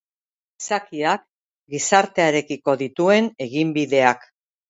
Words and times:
Gizakiak 0.61 1.25
gizartearekiko 1.75 2.75
dituen 2.83 3.31
eginbideak. 3.49 4.27